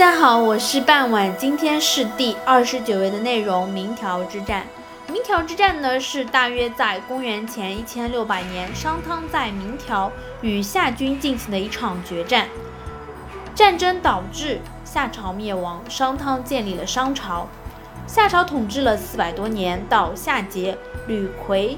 [0.00, 3.68] 大家好，我是半晚，今天是第二十九页的内容。
[3.68, 4.66] 明条之战，
[5.12, 10.10] 明条之战呢是大约在公元前一千六百年，商汤在明条
[10.40, 12.48] 与夏军进行的一场决战。
[13.54, 17.46] 战争导致夏朝灭亡，商汤建立了商朝。
[18.06, 20.74] 夏朝统治了四百多年，到夏桀、
[21.08, 21.76] 吕逵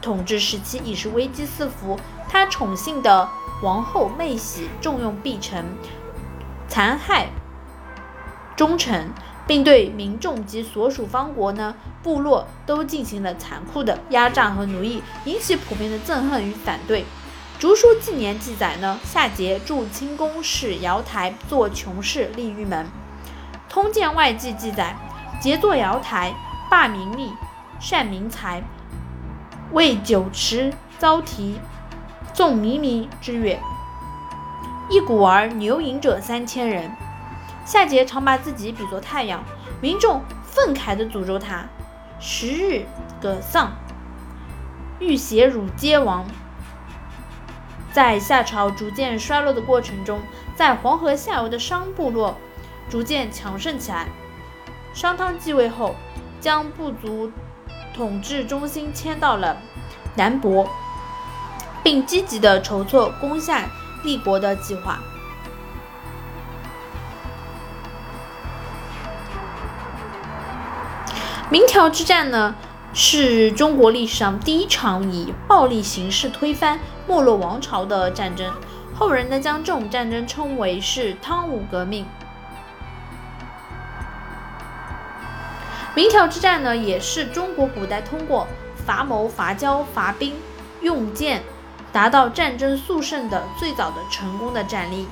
[0.00, 1.98] 统治时期已是危机四伏。
[2.28, 3.28] 他宠幸的
[3.64, 5.64] 王后妹喜重用必臣，
[6.68, 7.26] 残害。
[8.56, 9.10] 忠诚，
[9.46, 17.02] 并对民众及所属方国呢部落都进行了残酷的压榨和奴役，引起普遍的憎恨与反对。
[17.58, 22.86] 《竹书纪年》记载呢，夏桀筑清宫，使瑶台，作穷室，立玉门。
[23.68, 24.96] 《通鉴外记》记载，
[25.42, 26.34] 桀作瑶台，
[26.70, 27.32] 罢民利，
[27.80, 28.62] 善民财，
[29.72, 31.58] 为酒池遭提，
[32.32, 33.58] 纵靡靡之乐。
[34.90, 36.90] 一鼓儿牛饮者三千人。
[37.64, 39.42] 夏桀常把自己比作太阳，
[39.80, 41.64] 民众愤慨地诅咒他，
[42.20, 42.84] 十日
[43.20, 43.72] 葛丧，
[44.98, 46.26] 欲血汝皆亡。
[47.92, 50.20] 在夏朝逐渐衰落的过程中，
[50.56, 52.36] 在黄河下游的商部落
[52.90, 54.08] 逐渐强盛起来。
[54.92, 55.94] 商汤继位后，
[56.40, 57.30] 将部族
[57.94, 59.56] 统治中心迁到了
[60.16, 60.68] 南亳，
[61.82, 63.64] 并积极地筹措攻下
[64.02, 64.98] 立国的计划。
[71.50, 72.54] 明条之战呢，
[72.94, 78.50] 是中国历史上第一场以暴力形式推翻没落王朝的战争。
[78.94, 82.06] 后人呢，将这种战争称为是汤武革命。
[85.94, 88.48] 明条之战呢，也是中国古代通过
[88.86, 90.34] 伐谋、伐交、伐兵、
[90.80, 91.42] 用剑，
[91.92, 95.06] 达到战争速胜的最早的成功的战例。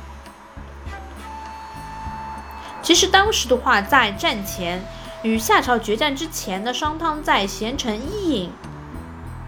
[2.80, 4.83] 其实当时的话，在战前。
[5.22, 8.50] 与夏朝决战之前的商汤在贤臣伊尹、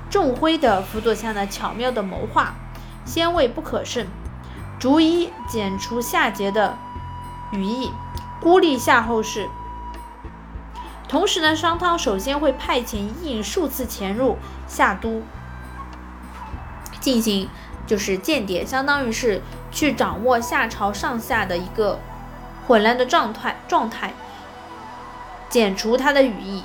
[0.09, 2.55] 仲辉的辅佐下呢，巧妙的谋划，
[3.05, 4.07] 先位不可胜，
[4.79, 6.79] 逐一剪除夏桀的
[7.51, 7.91] 羽翼，
[8.41, 9.49] 孤立夏后氏。
[11.09, 15.23] 同时呢，商汤首先会派遣伊尹数次潜入夏都，
[17.01, 17.49] 进行
[17.85, 19.43] 就是间谍，相当于是
[19.73, 21.99] 去掌握夏朝上下的一个
[22.69, 24.15] 混乱的状态状态。
[25.55, 26.65] 剪除他的羽翼。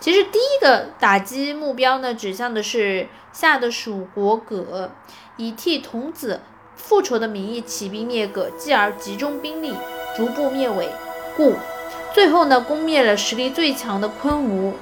[0.00, 4.90] 其实第一个打击目标呢，指向的是夏的属国葛，
[5.36, 6.40] 以替童子
[6.74, 9.74] 复仇的名义起兵灭葛，继而集中兵力
[10.16, 10.88] 逐步灭尾
[11.36, 11.56] 故，
[12.14, 14.72] 最后呢攻灭了实力最强的昆吾。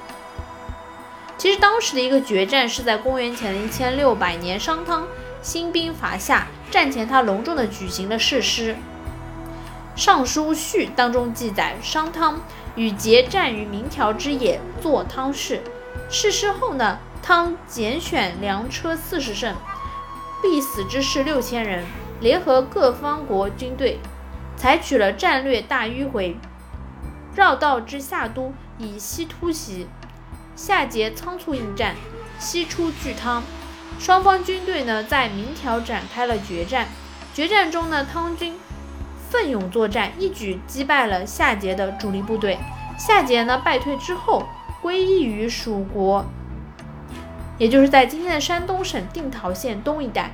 [1.37, 5.05] 其实当时的一个决战是在公元前的一千六百年，商汤
[5.41, 8.75] 兴兵伐夏，战前他隆重的举行了誓师。
[9.95, 12.41] 《尚书序》当中记载，商汤
[12.75, 15.61] 与桀战于明条之野，作汤氏。
[16.09, 19.55] 誓师后呢，汤拣选良车四十乘，
[20.41, 21.85] 必死之士六千人，
[22.19, 23.99] 联合各方国军队，
[24.55, 26.37] 采取了战略大迂回，
[27.35, 29.87] 绕道至夏都，以西突袭。
[30.55, 31.95] 夏桀仓促应战，
[32.39, 33.43] 西出拒汤。
[33.99, 36.87] 双方军队呢，在明条展开了决战。
[37.33, 38.57] 决战中呢，汤军。
[39.31, 42.59] 奋勇作战，一举击败了夏桀的主力部队。
[42.97, 44.43] 夏桀呢败退之后，
[44.81, 46.25] 归依于蜀国，
[47.57, 50.31] 也就是在今天的山东省定陶县东一带。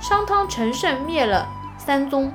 [0.00, 2.32] 商汤乘胜灭了三宗，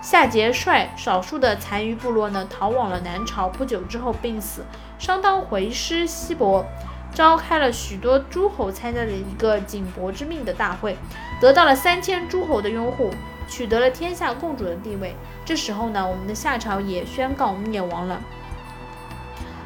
[0.00, 3.50] 夏桀率少数的残余部落呢逃往了南朝。
[3.50, 4.64] 不久之后病死。
[4.98, 6.64] 商汤回师西伯，
[7.12, 10.96] 召开了许多诸侯参加的一个景伯之命的大会，
[11.38, 13.10] 得到了三千诸侯的拥护。
[13.48, 18.20] 取得了天下共主的地位，这时候呢，我们的夏朝也宣告灭亡了。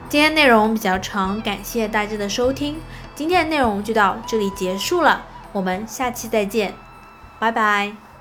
[0.09, 2.79] 今天内容比较长，感谢大家的收听，
[3.15, 5.23] 今天的内容就到这里结束了，
[5.53, 6.75] 我们下期再见，
[7.39, 8.12] 拜拜。